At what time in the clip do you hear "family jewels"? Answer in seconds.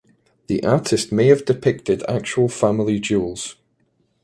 2.49-3.57